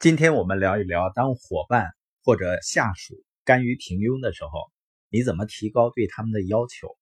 [0.00, 1.90] 今天我们聊一聊，当伙伴
[2.22, 4.70] 或者下属甘于平庸的时候，
[5.08, 6.96] 你怎么提高对他们的要求？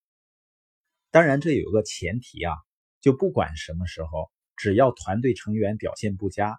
[1.11, 2.55] 当然，这有个前提啊，
[3.03, 6.59] 就不管什么时候，只要团队成员表现不佳，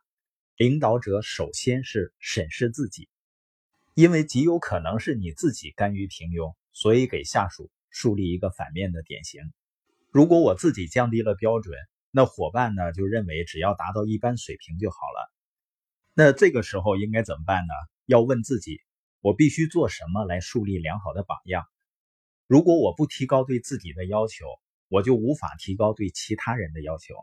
[0.57, 3.09] 领导者首先是审视自己，
[3.95, 9.41] 因为极有可能是你自己甘于平庸，所以给下属树立一个反面的典型。
[10.11, 11.75] 如果我自己降低了标准，
[12.11, 15.33] 那伙伴呢就认为只要达到一般水平就好了。
[16.19, 17.73] 那这个时候应该怎么办呢？
[18.07, 18.81] 要问自己，
[19.21, 21.63] 我必须做什么来树立良好的榜样？
[22.47, 24.47] 如果我不提高对自己的要求，
[24.87, 27.13] 我就无法提高对其他人的要求。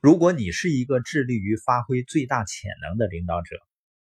[0.00, 3.56] 如果你是一个致力于发挥最大潜能的领导者，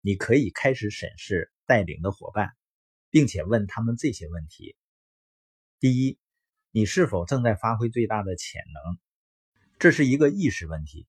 [0.01, 2.49] 你可以开始审视带领的伙伴，
[3.11, 4.75] 并且问他们这些问题：
[5.81, 6.19] 第一，
[6.71, 8.97] 你是否正在发挥最大的潜能？
[9.79, 11.07] 这是一个意识问题。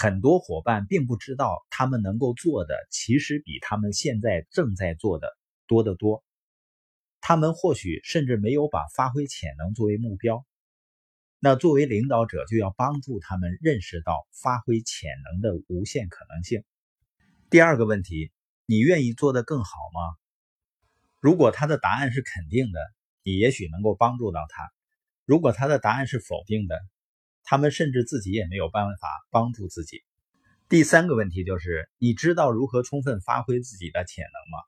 [0.00, 6.22] 很多伙伴并不知道，他们能够做的其实比他们现在正在做的多得多。
[7.20, 10.46] 他们或许甚至没有把发挥潜能作为目标。
[11.40, 16.62] 那作为领导者，就要帮助他们认识到发挥潜能的无限可能性。
[17.50, 18.30] 第二个问题，
[18.66, 20.16] 你愿意做得更好吗？
[21.18, 22.78] 如果他的答案是肯定的，
[23.24, 24.62] 你也许能够帮助到他；
[25.24, 26.78] 如果他的答案是否定的，
[27.50, 30.02] 他们甚至自己也没有办法帮助自己。
[30.68, 34.58] 第三个问题就是：你知道如何充分发挥自己的潜能吗？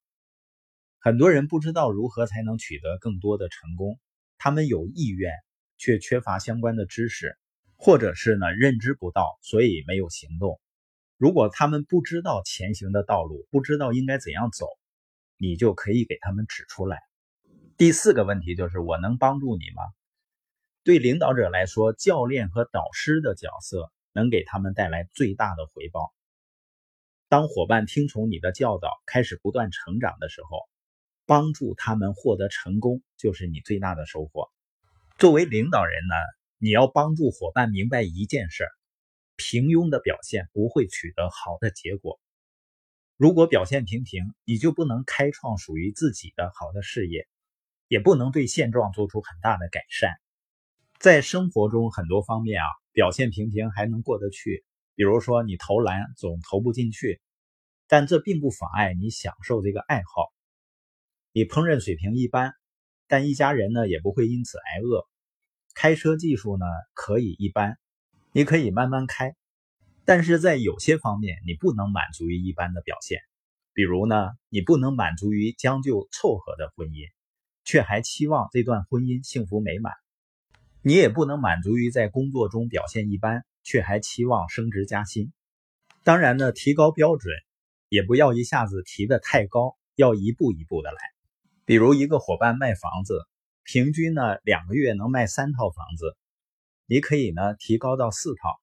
[0.98, 4.00] 很多人不知道如何才能取得更多的成功，
[4.38, 5.30] 他们有意愿，
[5.76, 7.36] 却缺乏相关的知识，
[7.76, 10.58] 或者是呢认知不到，所以没有行动。
[11.18, 14.66] 如果他们不知道前行的道路，不知道应该怎样走，
[15.36, 16.98] 你就可以给他们指出来。
[17.76, 19.82] 第四个问题就是：我能帮助你吗？
[20.82, 26.14] 对领导者来说，教练和导师的角色能给他们带来最大的回报。
[27.28, 30.62] 当伙伴听从你的教导，开始不断成长的时候，
[31.26, 34.50] 帮助他们获得成功就是你最大的收获。
[35.18, 36.14] 作为领导人呢，
[36.56, 38.66] 你要帮助伙伴明白一件事：
[39.36, 42.18] 平庸的表现不会取得好的结果。
[43.18, 47.28] 如果表现平平，你就不能开创属于自己的好的事业，
[47.86, 50.18] 也不能对现状做出很大的改善。
[51.00, 54.66] 在生活中很多方面啊，表现平平还能过得去。
[54.94, 57.22] 比如说你投篮总投不进去，
[57.88, 60.30] 但这并不妨碍你享受这个爱好。
[61.32, 62.52] 你烹饪水平一般，
[63.08, 65.08] 但一家人呢也不会因此挨饿。
[65.72, 67.78] 开车技术呢可以一般，
[68.32, 69.34] 你可以慢慢开。
[70.04, 73.20] 但是在有些方面你不能满足于一般的表现，
[73.72, 77.08] 比如呢你不能满足于将就凑合的婚姻，
[77.64, 79.94] 却还期望这段婚姻幸福美满。
[80.82, 85.30] 你也不能满足于在工作中表现一般，却还期望升职加薪。
[86.04, 87.34] 当然呢，提高标准
[87.90, 90.98] 也不要一下子提的太高，要一步一步的来。
[91.66, 93.26] 比如一个伙伴卖房子，
[93.62, 96.16] 平均呢两个月能卖三套房子，
[96.86, 98.58] 你可以呢提高到四套。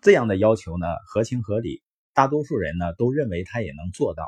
[0.00, 1.82] 这样的要求呢合情合理，
[2.14, 4.24] 大多数人呢都认为他也能做到。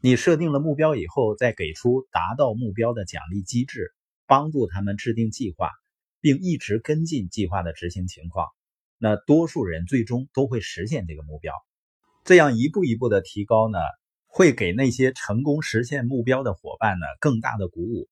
[0.00, 3.94] 你设定了目标以后，再给出达到目标的奖励机制，
[4.26, 5.70] 帮助他们制定计划。
[6.20, 8.48] 并一直跟进计划的执行情况，
[8.98, 11.54] 那多数人最终都会实现这个目标。
[12.24, 13.78] 这样一步一步的提高呢，
[14.26, 18.08] 会给那些成功实现目标的伙伴呢更大的鼓舞。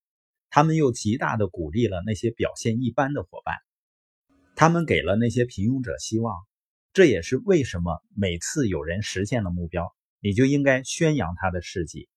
[0.50, 3.54] 他们又极大的鼓励了那些表现一般的伙伴，
[4.56, 6.34] 他们给了那些平庸者希望。
[6.94, 12.08] 这也是为什么每次有人实现了目标，你就应该宣扬他的事迹。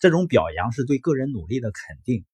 [0.00, 2.26] 这种表扬是对个人努力的肯定。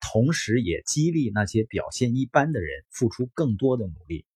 [0.00, 4.26] 同时，也激励那些表现一般的人付出更多的努力。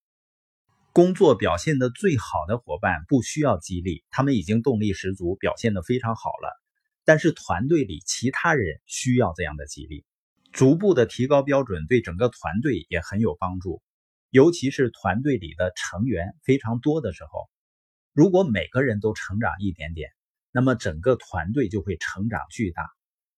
[0.92, 6.62] 工作表现的最好的伙伴不需要激励，他们已经动力十足，表现的非常好了。
[7.04, 10.04] 但是，团队里其他人需要这样的激励。
[10.52, 13.82] 逐步的提高标准，对整个团队也很有帮助。
[14.31, 17.48] 尤其是团队里的成员非常多的时候，
[18.12, 20.10] 如果每个人都成长一点点，
[20.52, 22.88] 那么整个团队就会成长巨大。